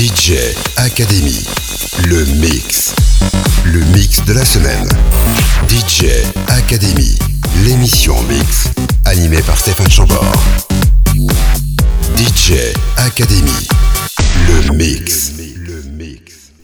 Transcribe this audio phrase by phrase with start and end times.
[0.00, 0.32] DJ
[0.78, 1.44] Academy,
[2.08, 2.94] le mix.
[3.66, 4.88] Le mix de la semaine.
[5.68, 6.06] DJ
[6.48, 7.18] Academy,
[7.66, 8.70] l'émission mix,
[9.04, 10.32] animée par Stéphane Chambord.
[12.16, 13.68] DJ Academy,
[14.48, 15.34] le mix.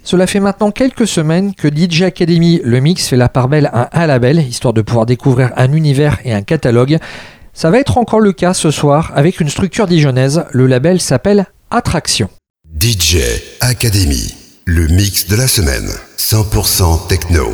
[0.02, 4.00] Cela fait maintenant quelques semaines que DJ Academy Le Mix fait la part belle à
[4.00, 6.96] un label, histoire de pouvoir découvrir un univers et un catalogue.
[7.52, 10.46] Ça va être encore le cas ce soir avec une structure dijonnaise.
[10.52, 12.30] Le label s'appelle Attraction.
[12.78, 13.16] DJ
[13.62, 14.34] Academy,
[14.66, 15.88] le mix de la semaine.
[16.18, 17.46] 100% techno.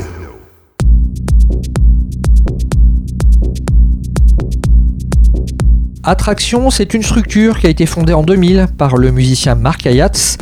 [6.02, 10.38] Attraction, c'est une structure qui a été fondée en 2000 par le musicien Mark Ayatz.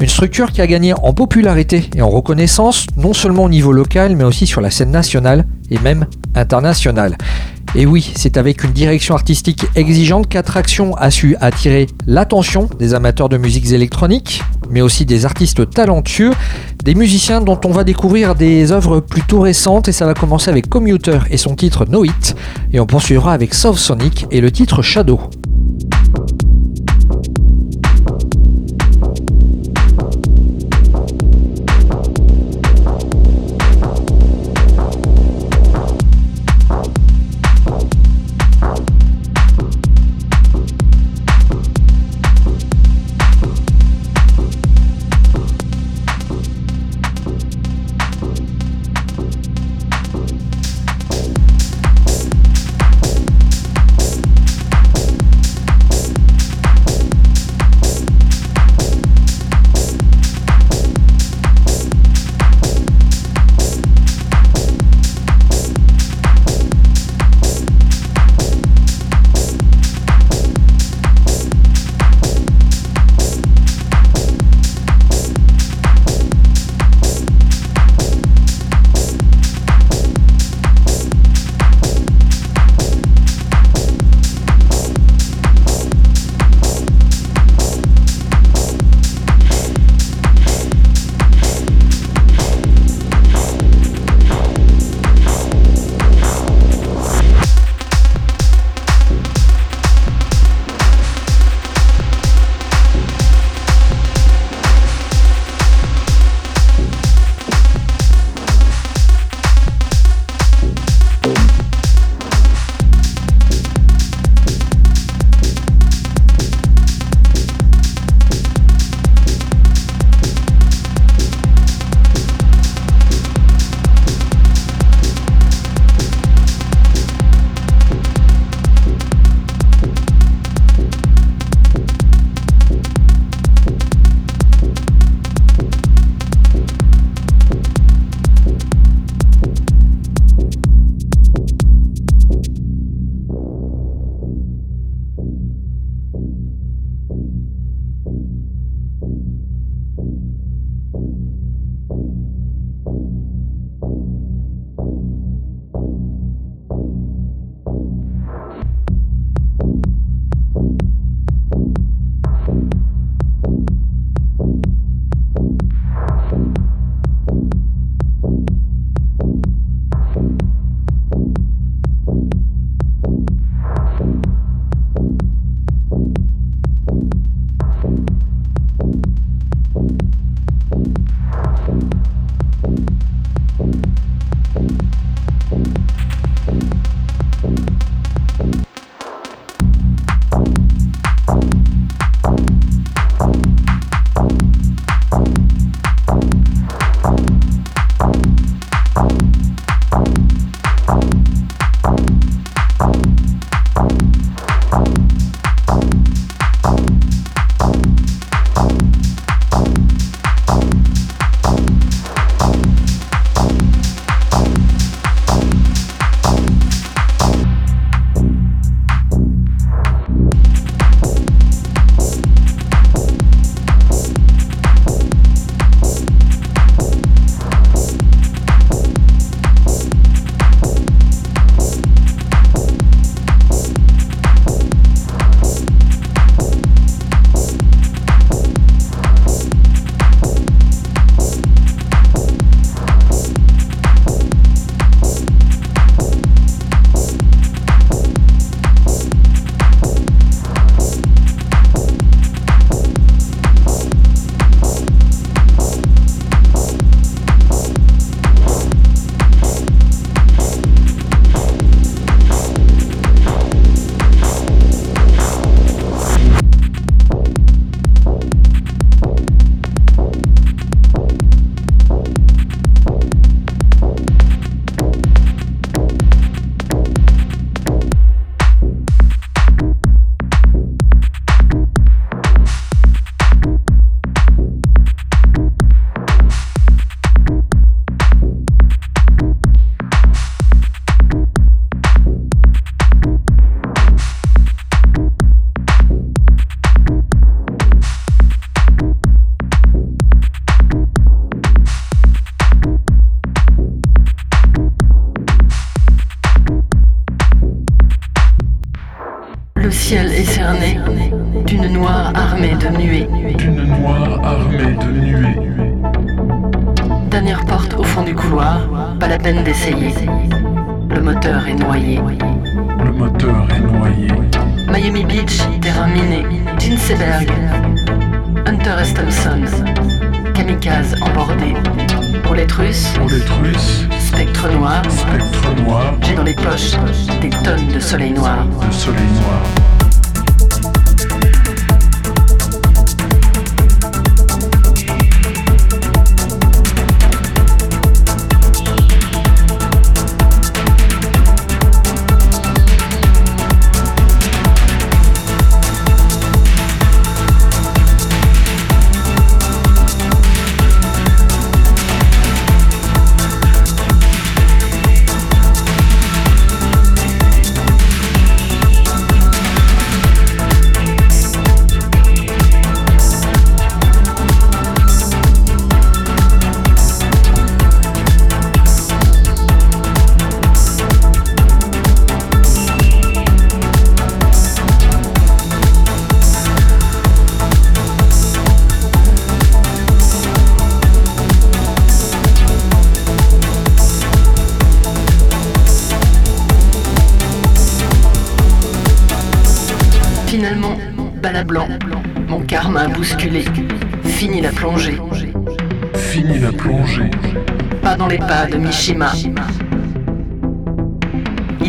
[0.00, 4.16] Une structure qui a gagné en popularité et en reconnaissance, non seulement au niveau local,
[4.16, 7.16] mais aussi sur la scène nationale et même internationale.
[7.76, 13.28] Et oui, c'est avec une direction artistique exigeante qu'Attraction a su attirer l'attention des amateurs
[13.28, 16.30] de musiques électroniques, mais aussi des artistes talentueux,
[16.84, 20.68] des musiciens dont on va découvrir des œuvres plutôt récentes, et ça va commencer avec
[20.68, 22.36] Commuter et son titre No It,
[22.72, 25.18] et on poursuivra avec Soft Sonic et le titre Shadow.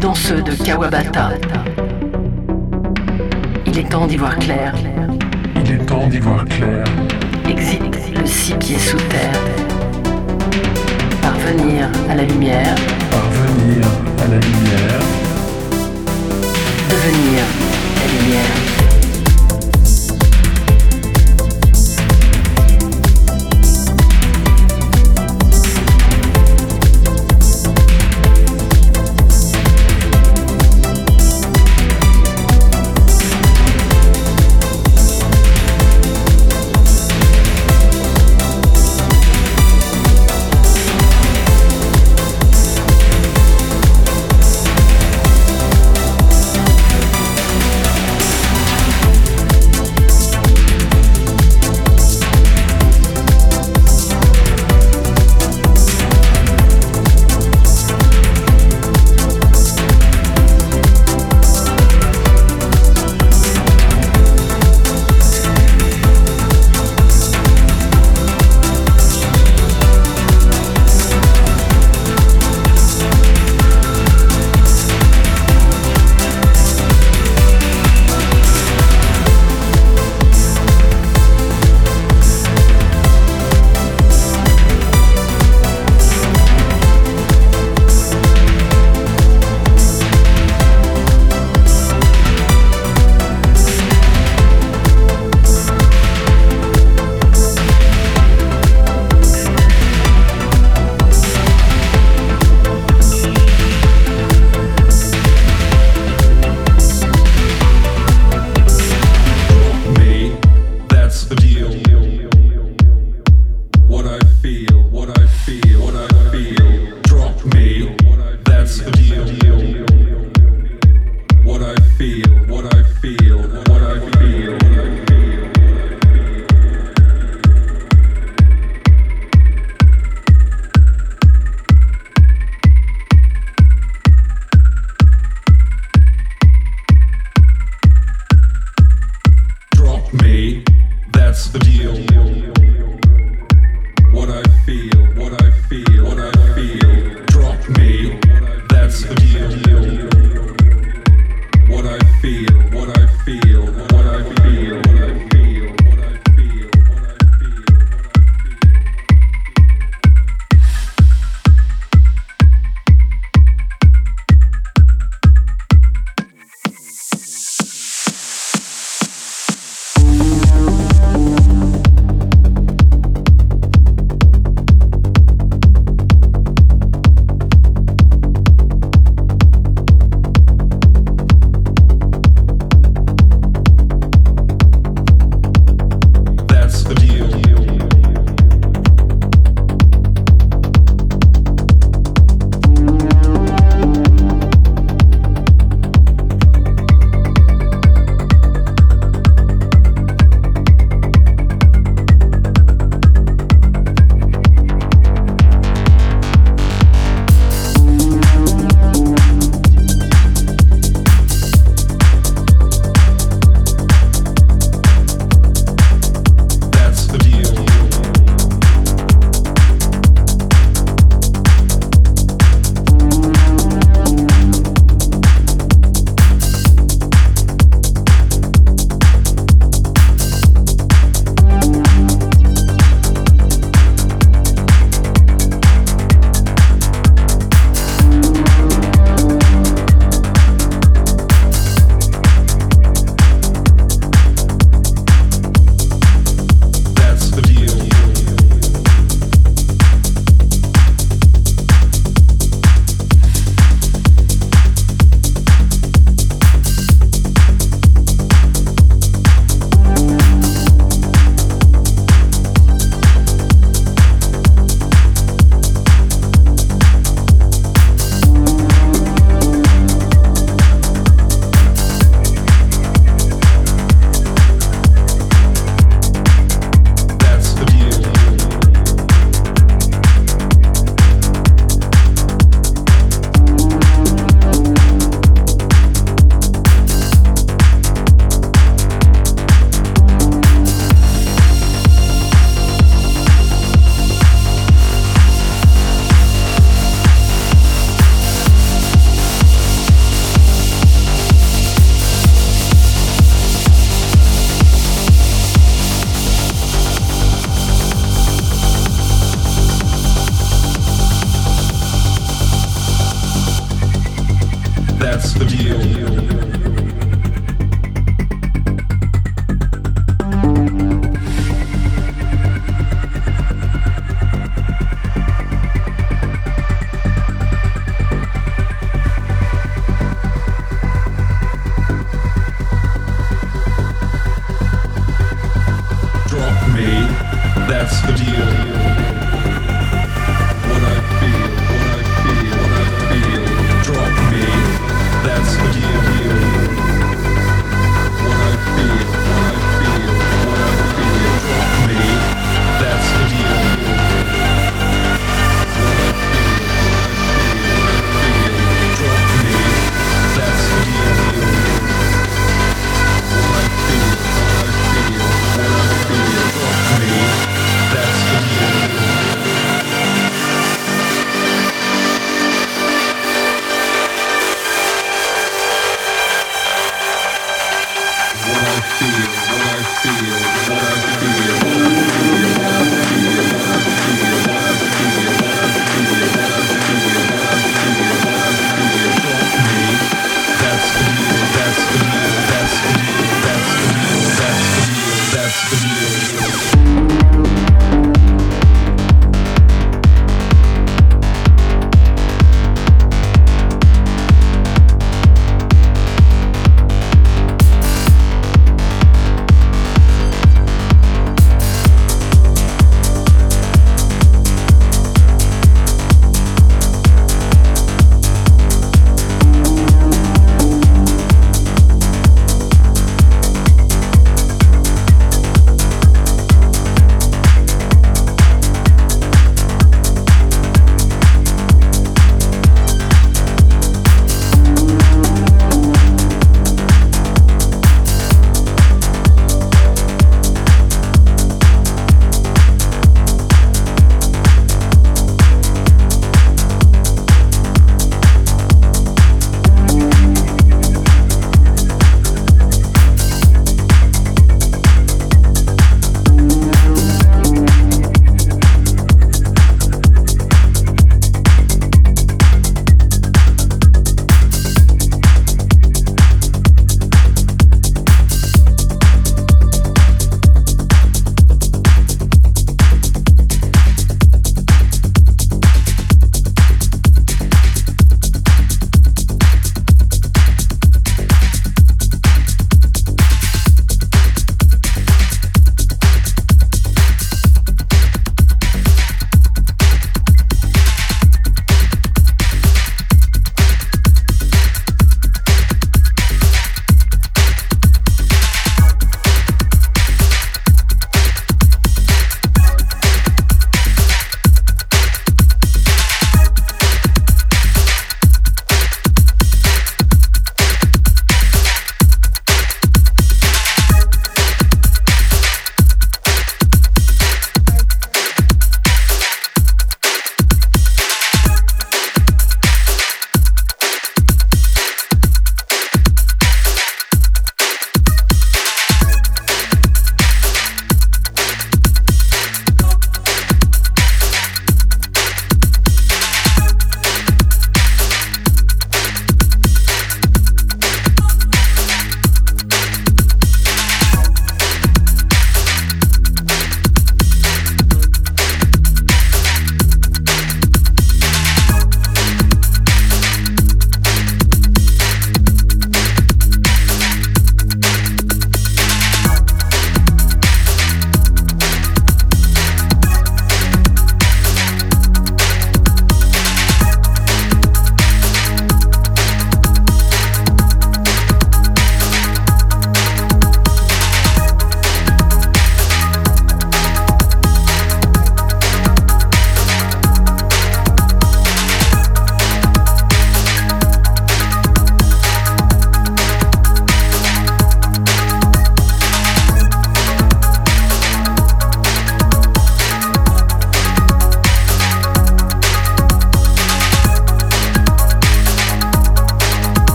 [0.00, 1.41] Dans ceux de Kawabata.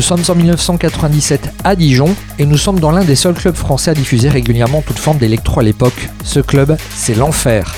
[0.00, 3.90] Nous sommes en 1997 à Dijon et nous sommes dans l'un des seuls clubs français
[3.90, 6.08] à diffuser régulièrement toute forme d'électro à l'époque.
[6.24, 7.74] Ce club, c'est l'Enfer.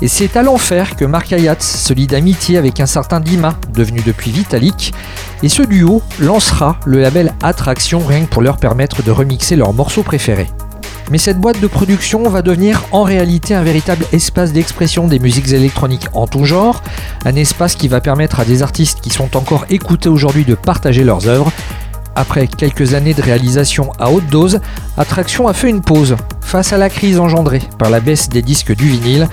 [0.00, 4.00] Et c'est à l'enfer que Marc Ayatz se lie d'amitié avec un certain Dima, devenu
[4.06, 4.94] depuis Vitalik,
[5.42, 9.74] et ce duo lancera le label Attraction rien que pour leur permettre de remixer leurs
[9.74, 10.48] morceaux préférés.
[11.10, 15.52] Mais cette boîte de production va devenir en réalité un véritable espace d'expression des musiques
[15.52, 16.82] électroniques en tout genre,
[17.24, 21.04] un espace qui va permettre à des artistes qui sont encore écoutés aujourd'hui de partager
[21.04, 21.52] leurs œuvres,
[22.16, 24.60] après quelques années de réalisation à haute dose,
[24.96, 28.74] Attraction a fait une pause face à la crise engendrée par la baisse des disques
[28.74, 29.28] du vinyle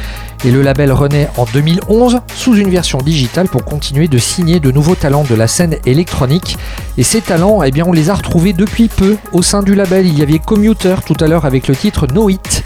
[0.46, 4.72] et le label renaît en 2011 sous une version digitale pour continuer de signer de
[4.72, 6.58] nouveaux talents de la scène électronique.
[6.98, 10.06] Et ces talents, eh bien, on les a retrouvés depuis peu au sein du label.
[10.06, 12.64] Il y avait Commuter tout à l'heure avec le titre No It.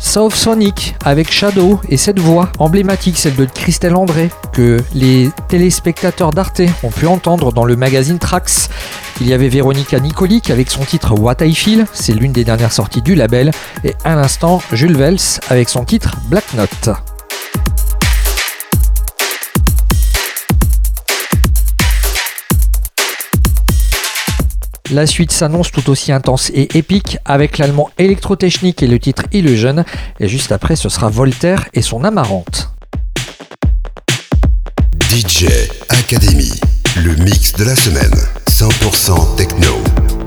[0.00, 6.30] Sauf Sonic avec Shadow et cette voix emblématique, celle de Christelle André, que les téléspectateurs
[6.30, 8.70] d'Arte ont pu entendre dans le magazine Trax.
[9.20, 12.72] Il y avait Véronica Nicolic avec son titre What I Feel, c'est l'une des dernières
[12.72, 13.52] sorties du label,
[13.84, 15.18] et à l'instant Jules Vels
[15.50, 16.90] avec son titre Black Note.
[24.92, 29.84] La suite s'annonce tout aussi intense et épique avec l'allemand Electrotechnique et le titre Illusion.
[30.18, 32.70] Et juste après, ce sera Voltaire et son amarante.
[35.08, 35.46] DJ
[35.88, 36.52] Academy,
[36.96, 38.14] le mix de la semaine.
[38.48, 40.19] 100% techno.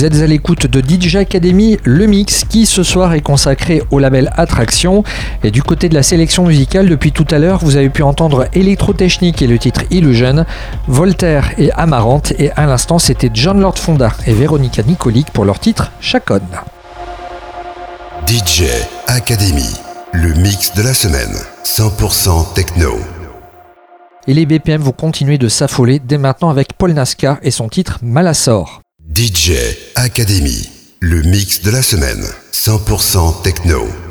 [0.00, 3.98] Vous êtes à l'écoute de DJ Academy, le mix qui ce soir est consacré au
[3.98, 5.04] label Attraction.
[5.44, 8.48] Et du côté de la sélection musicale, depuis tout à l'heure, vous avez pu entendre
[8.54, 10.46] Electrotechnique et le titre Illusion,
[10.88, 12.32] Voltaire et Amarante.
[12.38, 16.48] Et à l'instant, c'était John Lord Fonda et Véronica Nicolic pour leur titre Chaconne.
[18.26, 18.62] DJ
[19.06, 19.68] Academy,
[20.14, 21.36] le mix de la semaine,
[21.66, 22.94] 100% techno.
[24.26, 27.98] Et les BPM vont continuer de s'affoler dès maintenant avec Paul Nasca et son titre
[28.00, 28.80] Malassor.
[29.12, 34.09] DJ Academy, le mix de la semaine, 100% techno.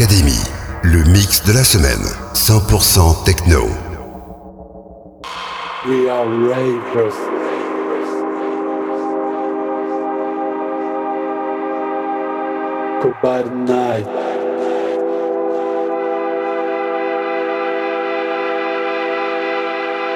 [0.00, 0.38] Academy,
[0.84, 3.66] le mix de la semaine, 100% techno.
[5.88, 7.16] We are ravers.
[13.02, 14.06] Goodbye night.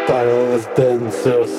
[0.06, 1.50] Tireless dancers.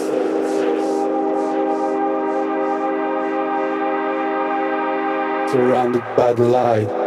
[5.51, 7.03] surrounded by the light.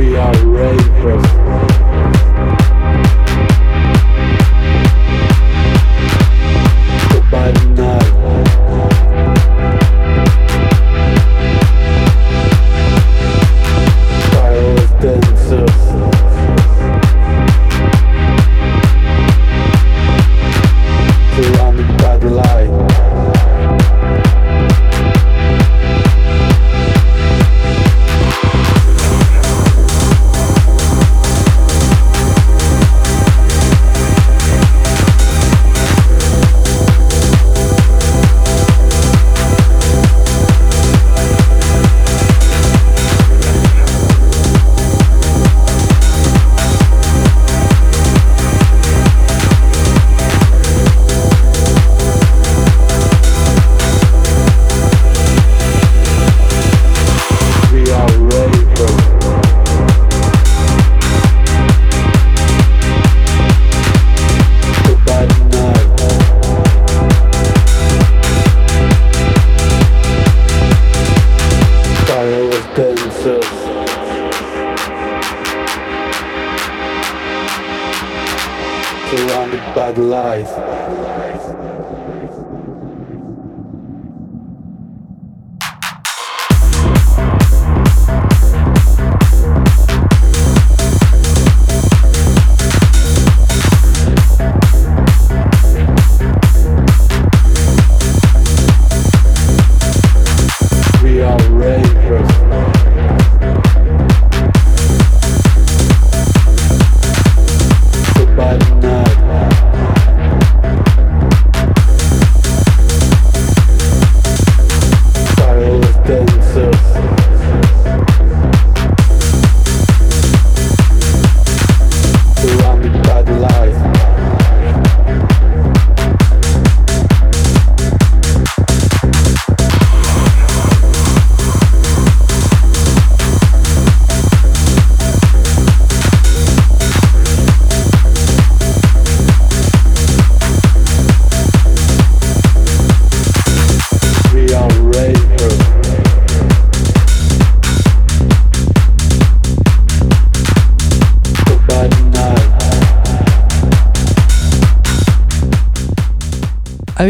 [0.00, 0.16] We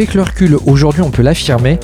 [0.01, 1.79] Avec le recul, aujourd'hui on peut l'affirmer,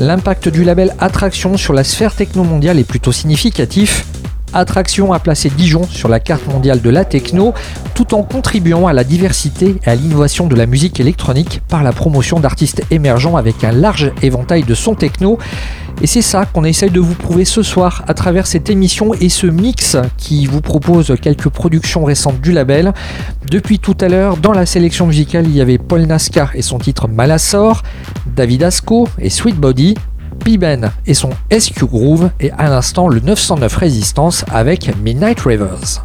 [0.00, 4.06] l'impact du label Attraction sur la sphère techno mondiale est plutôt significatif.
[4.52, 7.54] Attraction a placé Dijon sur la carte mondiale de la techno
[7.94, 11.92] tout en contribuant à la diversité et à l'innovation de la musique électronique par la
[11.92, 15.38] promotion d'artistes émergents avec un large éventail de sons techno
[16.00, 19.28] et c'est ça qu'on essaye de vous prouver ce soir à travers cette émission et
[19.28, 22.92] ce mix qui vous propose quelques productions récentes du label.
[23.50, 26.78] Depuis tout à l'heure, dans la sélection musicale, il y avait Paul Nascar et son
[26.78, 27.82] titre Malassor,
[28.34, 29.94] David Asco et Sweet Body,
[30.44, 36.04] Piben et son SQ Groove et à l'instant le 909 Résistance avec Midnight Rivers.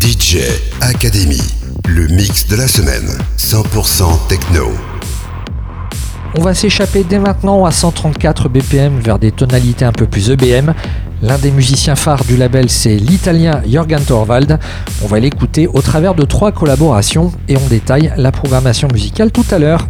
[0.00, 0.38] DJ
[0.80, 1.40] Academy,
[1.88, 4.95] le mix de la semaine, 100% techno.
[6.38, 10.74] On va s'échapper dès maintenant à 134 BPM vers des tonalités un peu plus EBM.
[11.22, 14.58] L'un des musiciens phares du label, c'est l'italien Jürgen Torvald.
[15.02, 19.46] On va l'écouter au travers de trois collaborations et on détaille la programmation musicale tout
[19.50, 19.88] à l'heure.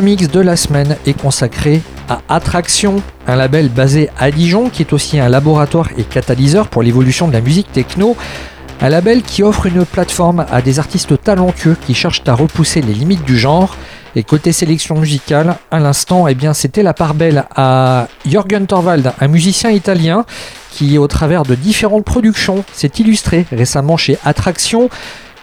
[0.00, 4.92] Mix de la semaine est consacré à Attraction, un label basé à Dijon qui est
[4.92, 8.16] aussi un laboratoire et catalyseur pour l'évolution de la musique techno.
[8.80, 12.94] Un label qui offre une plateforme à des artistes talentueux qui cherchent à repousser les
[12.94, 13.76] limites du genre.
[14.16, 19.12] Et côté sélection musicale, à l'instant, eh bien, c'était la part belle à Jürgen Torvald,
[19.20, 20.24] un musicien italien
[20.70, 24.90] qui, au travers de différentes productions, s'est illustré récemment chez Attraction.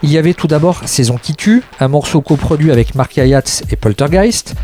[0.02, 3.76] Il y avait tout d'abord Saison qui tue, un morceau coproduit avec Mark Hayats et
[3.76, 4.56] Poltergeist.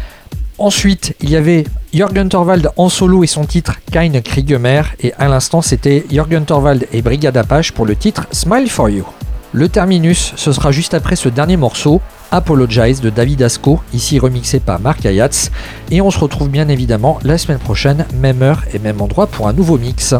[0.57, 4.83] Ensuite, il y avait Jürgen Torvald en solo et son titre Kein Kriegemer.
[5.01, 9.05] Et à l'instant, c'était Jürgen Torvald et Brigade Apache pour le titre Smile for You.
[9.51, 12.01] Le terminus, ce sera juste après ce dernier morceau,
[12.31, 15.49] Apologize de David Asco, ici remixé par Mark Hayats.
[15.91, 19.49] Et on se retrouve bien évidemment la semaine prochaine, même heure et même endroit pour
[19.49, 20.15] un nouveau mix.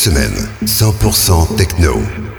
[0.00, 2.29] Semaine, 100% techno.